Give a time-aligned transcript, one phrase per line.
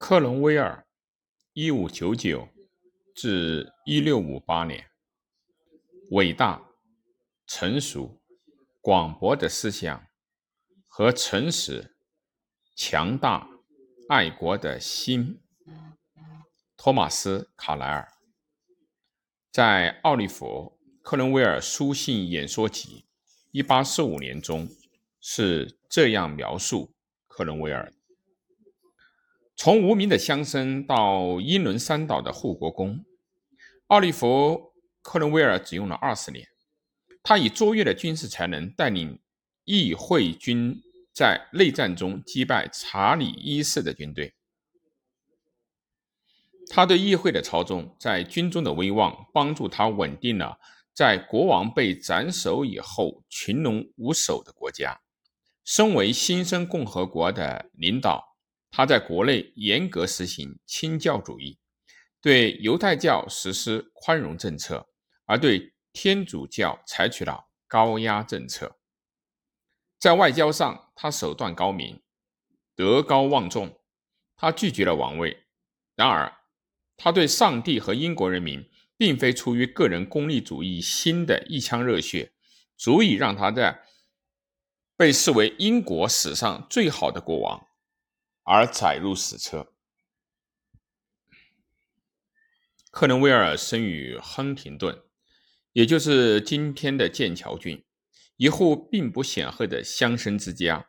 [0.00, 0.86] 克伦威尔
[1.52, 2.48] （一五九九
[3.14, 4.86] 至一六五八年），
[6.12, 6.70] 伟大、
[7.46, 8.18] 成熟、
[8.80, 10.06] 广博的思想
[10.88, 11.94] 和诚实、
[12.74, 13.46] 强大、
[14.08, 15.42] 爱国的心。
[16.78, 18.10] 托马斯·卡莱尔
[19.52, 23.04] 在《奥利弗·克伦威尔书信演说集》
[23.50, 24.66] 一八四五年中
[25.20, 26.94] 是这样描述
[27.28, 27.99] 克伦威尔的。
[29.62, 33.04] 从无名的乡绅到英伦三岛的护国公，
[33.88, 34.26] 奥利弗·
[35.02, 36.48] 克伦威尔只用了二十年。
[37.22, 39.20] 他以卓越的军事才能带领
[39.64, 40.80] 议会军
[41.12, 44.32] 在内战中击败查理一世的军队。
[46.70, 50.58] 他对议会的操纵，在军中的威望，帮助他稳定了
[50.94, 54.98] 在国王被斩首以后群龙无首的国家。
[55.66, 58.29] 身为新生共和国的领导。
[58.70, 61.58] 他在国内严格实行清教主义，
[62.20, 64.88] 对犹太教实施宽容政策，
[65.26, 68.78] 而对天主教采取了高压政策。
[69.98, 72.00] 在外交上，他手段高明，
[72.74, 73.80] 德高望重。
[74.36, 75.44] 他拒绝了王位。
[75.96, 76.32] 然而，
[76.96, 82.32] 他对上帝和英国人民，并非出于个人功利主义心的一腔热血，
[82.76, 83.82] 足以让他在
[84.96, 87.66] 被视为英国史上最好的国王。
[88.44, 89.72] 而载入史册。
[92.90, 95.02] 克伦威尔生于亨廷顿，
[95.72, 97.84] 也就是今天的剑桥郡，
[98.36, 100.88] 一户并不显赫的乡绅之家。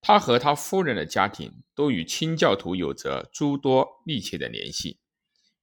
[0.00, 4.98] 他和他夫人的家庭都与清教徒有着诸多密切的联系，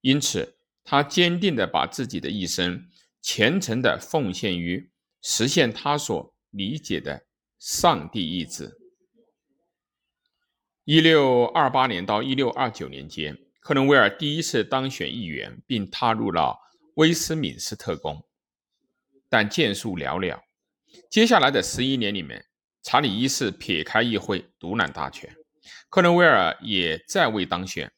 [0.01, 2.89] 因此他坚定地把自己的一生
[3.21, 7.25] 虔诚地奉献于实现他所理解的
[7.59, 8.78] 上帝意志。
[10.91, 16.57] 一六二八年到一六二九年间，克伦威尔第一次当选议员，并踏入了
[16.95, 18.25] 威斯敏斯特宫，
[19.29, 20.39] 但建树寥寥。
[21.07, 22.43] 接下来的十一年里面，
[22.81, 25.31] 查理一世撇开议会，独揽大权，
[25.91, 27.91] 克伦威尔也再未当选。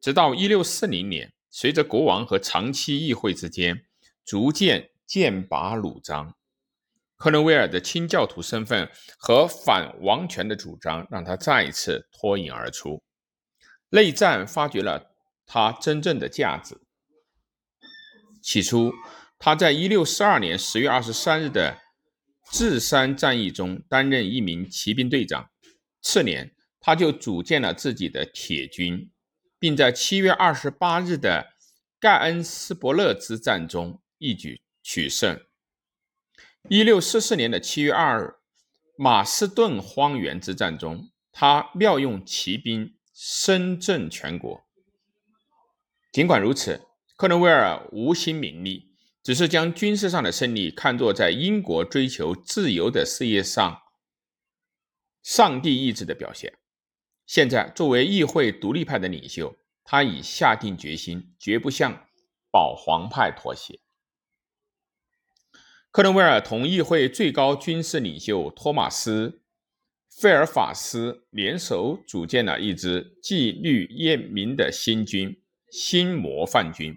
[0.00, 3.84] 直到一六四零年，随着国王和长期议会之间
[4.24, 6.34] 逐渐剑拔弩张。
[7.18, 13.02] 克伦威尔的清教徒身份和反王权的主张，让他再一次脱颖而出。
[13.90, 16.80] 内战发掘了他真正的价值。
[18.40, 18.92] 起初，
[19.36, 21.78] 他在1642年10月23日的
[22.52, 25.50] 智山战役中担任一名骑兵队长。
[26.00, 29.10] 次年，他就组建了自己的铁军，
[29.58, 31.48] 并在7月28日的
[31.98, 35.47] 盖恩斯伯勒之战中一举取胜。
[36.70, 38.34] 一六四四年的七月二日，
[38.98, 44.66] 马斯顿荒原之战中，他妙用骑兵，声震全国。
[46.12, 46.82] 尽管如此，
[47.16, 48.92] 克伦威尔无心名利，
[49.22, 53.80] 只是将军事上的胜利看作在英国追求自由的事业上
[55.22, 56.58] 上帝意志的表现。
[57.24, 62.06] 现在，作为议会独立派的领袖，他已下定决心，绝不向
[62.50, 63.80] 保皇派妥协。
[65.90, 69.40] 克伦威尔同议会最高军事领袖托马斯·
[70.20, 75.40] 费尔法斯联手组建了一支纪律严明的新军——
[75.72, 76.94] 新模范军。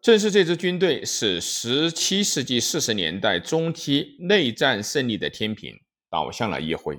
[0.00, 5.78] 正是这支军队，使17世纪40年代中期内战胜利的天平
[6.08, 6.98] 倒向了议会。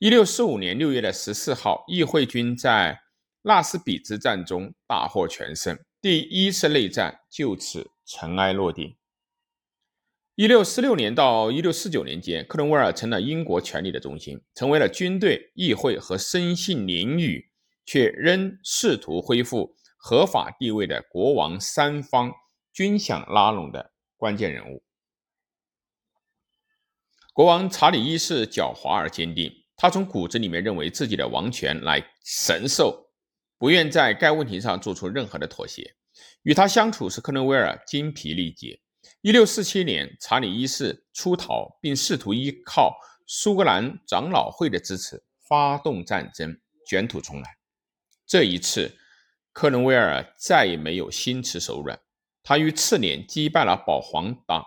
[0.00, 2.98] 1645年6月的14号，议会军在
[3.42, 7.90] 纳斯比之战中大获全胜，第一次内战就此。
[8.04, 8.96] 尘埃落定。
[10.36, 17.50] 一六四六年到一六四九年间，克伦威尔成了英国权力的中心，成为了军队、议会和生性咛语
[17.84, 22.32] 却仍试图恢复合法地位的国王三方
[22.72, 24.82] 均想拉拢的关键人物。
[27.32, 33.12] 国王查理一世狡猾而坚定，他从骨子里面认为自己的王权乃神兽，
[33.56, 35.94] 不愿在该问题上做出任何的妥协。
[36.44, 38.78] 与他相处时，克伦威尔精疲力竭。
[39.22, 47.56] 一六四七年，查理一世出逃，并试图依靠苏格兰长老会的支持发动战争，卷土重来。
[48.26, 48.94] 这一次，
[49.54, 51.98] 克伦威尔再也没有心慈手软。
[52.42, 54.62] 他于次年击败了保皇党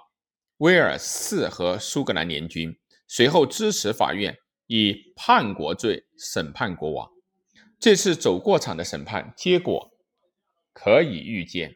[0.57, 2.75] 威尔士和苏格兰联军，
[3.07, 4.35] 随后支持法院
[4.65, 7.07] 以叛国罪审判国王。
[7.79, 9.91] 这次走过场的审判结果。
[10.79, 11.75] 可以预见，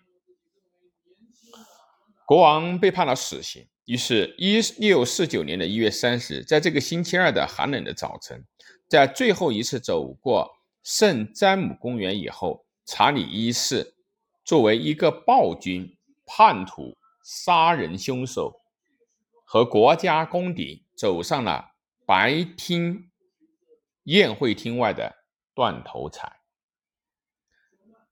[2.27, 3.67] 国王被判了死刑。
[3.85, 8.45] 于是，一六四九年的一月三十日，在这个星期二的寒冷的早晨，
[8.87, 10.51] 在最后一次走过
[10.83, 13.95] 圣詹姆公园以后，查理一世
[14.45, 16.95] 作为一个暴君、叛徒、
[17.25, 18.53] 杀人凶手
[19.43, 21.71] 和国家公敌，走上了
[22.05, 23.09] 白厅
[24.03, 25.11] 宴会厅外的
[25.55, 26.40] 断头台。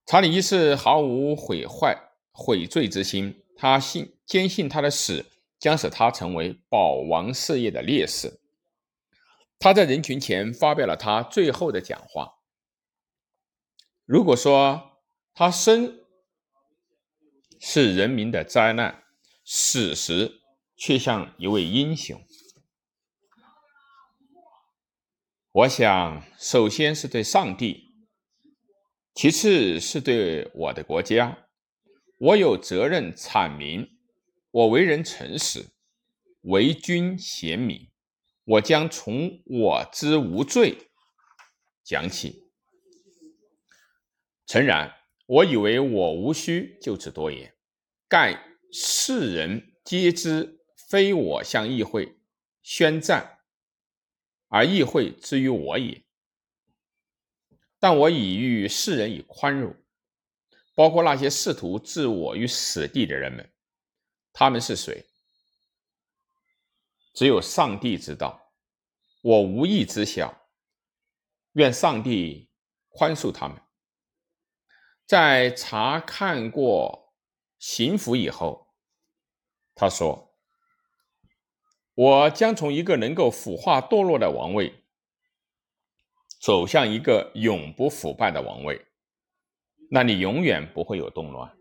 [0.09, 1.95] 查理一世毫无毁坏
[2.31, 5.23] 悔罪之心，他信坚信他的死
[5.59, 8.41] 将使他成为保王事业的烈士。
[9.59, 12.39] 他在人群前发表了他最后的讲话。
[14.03, 14.97] 如果说
[15.35, 15.99] 他生
[17.59, 19.03] 是人民的灾难，
[19.45, 20.41] 死时
[20.75, 22.19] 却像一位英雄，
[25.51, 27.88] 我想，首先是对上帝，
[29.21, 31.49] 其次是对我的国家。
[32.19, 33.97] 我有责任阐明，
[34.49, 35.71] 我为人诚实，
[36.43, 37.89] 为君贤明。
[38.45, 40.87] 我将从我之无罪
[41.83, 42.49] 讲起。
[44.45, 44.95] 诚然，
[45.25, 47.53] 我以为我无需就此多言，
[48.07, 52.21] 盖世人皆知，非我向议会
[52.61, 53.39] 宣战，
[54.47, 56.05] 而议会之于我也。
[57.79, 59.75] 但我已欲世人以宽容，
[60.75, 63.51] 包括那些试图置我于死地的人们。
[64.33, 65.05] 他们是谁？
[67.13, 68.53] 只有上帝知道，
[69.21, 70.47] 我无意知晓。
[71.53, 72.49] 愿上帝
[72.89, 73.59] 宽恕他们。
[75.05, 77.13] 在查看过
[77.57, 78.73] 刑符以后，
[79.73, 80.37] 他说
[81.95, 84.85] ：“我将从一个能够腐化堕落的王位，
[86.39, 88.79] 走向一个永不腐败的王位，
[89.91, 91.51] 那里永远不会有动乱。”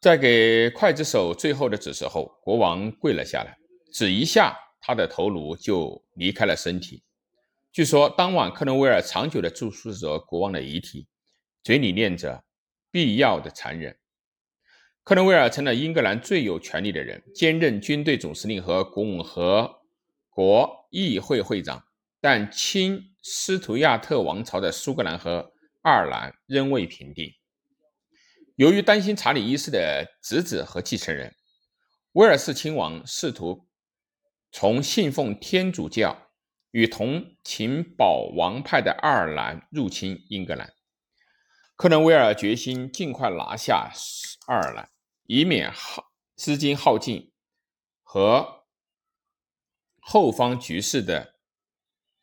[0.00, 3.58] 在给刽子手最后的指示后，国王跪了下来，
[3.92, 7.02] 指一下，他的头颅就离开了身体。
[7.72, 11.08] 据说当晚，克伦威尔长久地注视着国王的遗体，
[11.64, 12.44] 嘴里念着
[12.92, 13.98] “必要的残忍”。
[15.02, 19.80] 克伦威尔成了英格兰最有权力的人，兼任军队总司令和共和
[20.30, 21.84] 国议会会长，
[22.20, 27.32] 但亲斯图亚特王朝的苏格兰和爱尔兰仍未平定。
[28.56, 31.34] 由于担心查理一世的侄子和继承人
[32.12, 33.68] 威尔士亲王试图
[34.50, 36.30] 从信奉天主教
[36.72, 40.72] 与同情保王派的爱尔兰入侵英格兰，
[41.76, 43.92] 克伦威尔决心尽快拿下
[44.46, 44.90] 爱尔兰，
[45.24, 47.32] 以免耗资金耗尽
[48.02, 48.64] 和
[50.00, 51.37] 后方局势的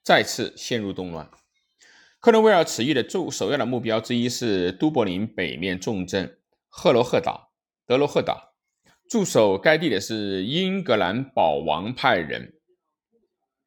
[0.06, 1.32] 再次陷入动乱。
[2.20, 7.52] 克伦威尔此役的重首要的目标之一是都柏林北面重镇赫罗赫岛。
[7.88, 8.54] 德罗赫岛
[9.10, 12.54] 驻守该地的是英格兰保王派人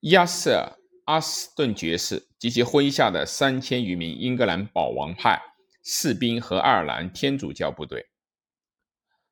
[0.00, 5.40] 亚瑟·阿斯顿爵士及其麾下的三千余名英格兰保王派
[5.82, 8.06] 士兵和爱尔兰天主教部队。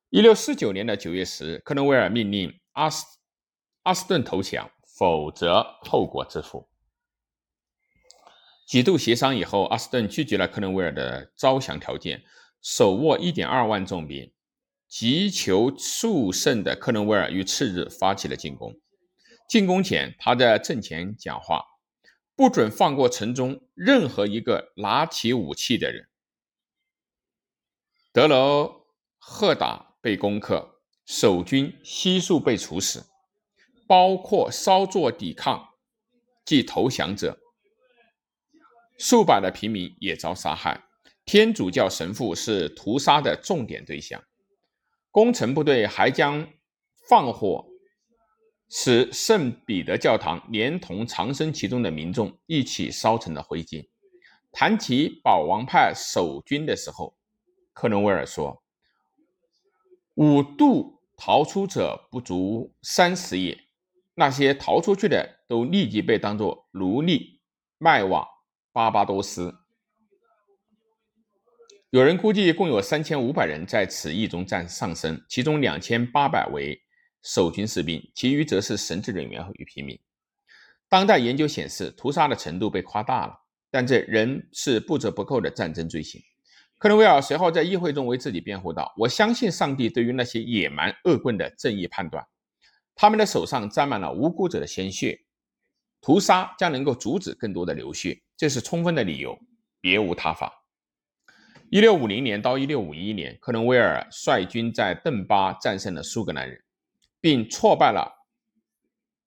[0.09, 3.05] 一六四九年的九月十日，克伦威尔命令阿斯
[3.83, 6.69] 阿斯顿投降，否则后果自负。
[8.67, 12.23] 几度协商以后，阿斯顿拒绝了克伦威尔的招降条件，
[12.61, 14.33] 手握一点二万重兵，
[14.89, 18.77] 急求速胜的克伦威尔于次日发起了进攻。
[19.47, 21.63] 进攻前，他在阵前讲话，
[22.35, 26.09] 不准放过城中任何一个拿起武器的人。
[28.11, 28.85] 德罗
[29.17, 33.05] 赫达被攻克，守军悉数被处死，
[33.87, 35.69] 包括稍作抵抗
[36.43, 37.39] 即投降者。
[38.97, 40.83] 数百的平民也遭杀害，
[41.23, 44.23] 天主教神父是屠杀的重点对象。
[45.11, 46.47] 攻城部队还将
[47.07, 47.67] 放火，
[48.69, 53.87] 使圣彼得教堂连同藏身其中的民众一起烧成了灰烬。
[54.51, 57.15] 谈起保王派守军的时候，
[57.73, 58.63] 克伦威尔说
[60.15, 63.57] ：“五度逃出者不足三十也，
[64.15, 67.41] 那些逃出去的都立即被当作奴隶
[67.77, 68.27] 卖往。”
[68.77, 69.55] 巴巴多斯，
[71.89, 76.79] 有人估计共有三千五百人在此役中战丧生，其中两千八百为
[77.23, 79.99] 守军士兵，其余则是神职人员与平民。
[80.87, 83.33] 当代研究显示，屠杀的程度被夸大了，
[83.71, 86.21] 但这仍是不折不扣的战争罪行。
[86.77, 92.23] 克伦威尔随后在议会中为自己辩护道：“我相信上帝对于那些野蛮恶棍的正义判断，
[92.93, 95.21] 他们的手上沾满了无辜者的鲜血。”
[96.01, 99.37] 屠杀将能够阻止更多的流血，这是充分的理由，
[99.81, 100.63] 别无他法。
[101.69, 106.63] 一六五零年到一六五一年，克伦威尔率军在邓巴战胜了苏格兰人，
[107.19, 108.25] 并挫败了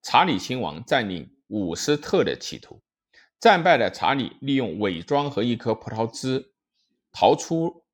[0.02, 2.82] 查理亲王占领伍斯特的企图。
[3.38, 6.52] 战败的查理利用伪装和一颗葡萄枝
[7.12, 7.84] 逃出，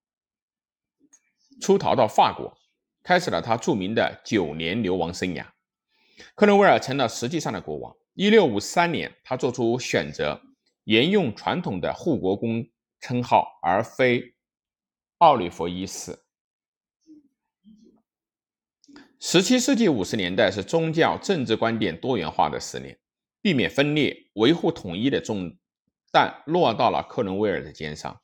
[1.61, 2.57] 出逃到法国，
[3.03, 5.47] 开始了他著名的九年流亡生涯。
[6.35, 7.97] 克伦威尔成了实际上的国王。
[8.17, 10.41] 一六五三年，他做出选择，
[10.85, 12.67] 沿用传统的护国公
[12.99, 14.35] 称号，而非
[15.19, 16.19] 奥利弗一世。
[19.21, 22.99] 十七世纪五十年代是宗教政治观点多元化的十年，
[23.43, 25.55] 避免分裂、维护统一的重
[26.11, 28.19] 担落到了克伦威尔的肩上。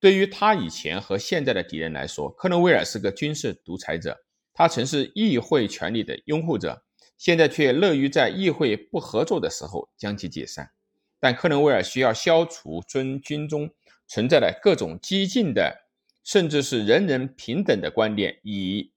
[0.00, 4.16] 对于他以前和现在的敌人来说，克伦威尔是个军事独裁者，
[4.54, 6.85] 他曾是议会权力的拥护者。
[7.18, 10.70] 现在却乐于在议会不合作的时候将其解散，
[11.18, 13.70] 但克伦威尔需要消除尊军中
[14.06, 15.86] 存在的各种激进的，
[16.22, 18.92] 甚至是人人平等的观点，以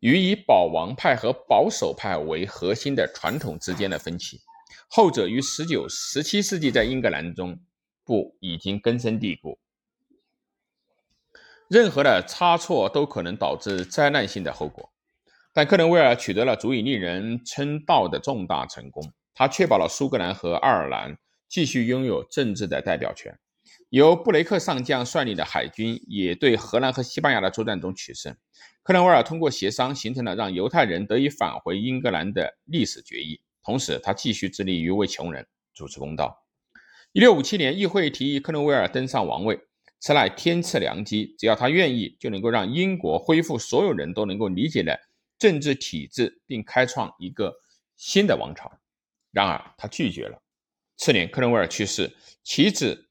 [0.00, 4.40] 与以保王派和保守派为核心的传统之间的分歧。
[4.88, 7.60] 后者于十九、十七世纪在英格兰中
[8.04, 9.58] 部已经根深蒂固，
[11.68, 14.90] 任何的差错都可能导致灾难性的后果。
[15.58, 19.02] 但克伦威尔取得了足以令人称道的重大成功。
[19.34, 23.36] 他确保了苏格兰和爱尔兰继续拥有政治的代表权。
[23.88, 28.32] 由布雷克上将率领的海军也对荷兰和西班牙的作战中取胜。
[28.84, 33.40] 克伦威尔通过协商形成了让犹太人得以返回英格兰的历史决议。
[33.64, 36.46] 同时，他继续致力于为穷人主持公道。
[37.14, 39.58] 1657年，议会提议克伦威尔登上王位，
[39.98, 41.34] 此乃天赐良机。
[41.36, 45.00] 只要他愿意，就能够让英国恢复所有人都能够理解的。
[45.38, 47.54] 政治体制，并开创一个
[47.96, 48.70] 新的王朝。
[49.30, 50.42] 然而，他拒绝了。
[50.96, 53.08] 次年，克伦威尔去世，其子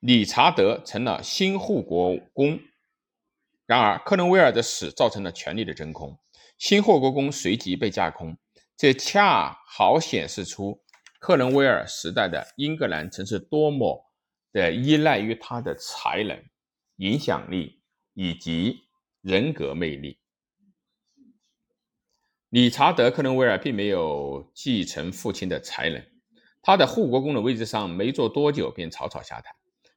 [0.00, 2.58] 理查德成了新护国公。
[3.64, 6.18] 然而，克伦威尔的死造成了权力的真空，
[6.58, 8.36] 新护国公随即被架空。
[8.76, 10.82] 这恰好显示出
[11.18, 14.04] 克伦威尔时代的英格兰曾是多么
[14.52, 16.44] 的依赖于他的才能、
[16.96, 17.80] 影响力
[18.14, 18.86] 以及
[19.22, 20.18] 人格魅力。
[22.50, 26.00] 理查德·克伦威尔并没有继承父亲的才能，
[26.62, 29.52] 他的护国公的位置上没坐多久便草草下台，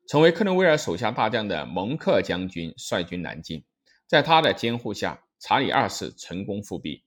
[0.07, 3.63] 成为克伦威尔手下大将的蒙克将军率军南进，
[4.07, 7.03] 在他的监护下，查理二世成功复辟。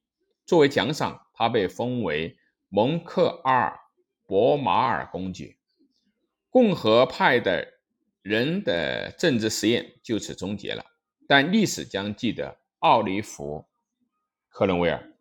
[0.47, 2.37] 作为奖赏，他被封为
[2.69, 3.81] 蒙克阿尔
[4.27, 5.57] 伯马尔公爵。
[6.51, 7.67] 共和派的
[8.23, 10.85] 人的政治实验就此终结了，
[11.27, 13.59] 但历史将记得奥利弗·
[14.49, 15.12] 克伦威尔。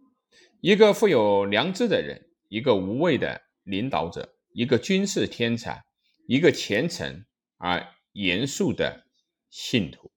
[0.62, 5.84] 一个富有良知的人，一个无畏的领导者，一个军事天才，
[6.27, 7.25] 一个虔诚
[7.58, 9.08] 而严肃的
[9.50, 10.11] 信徒。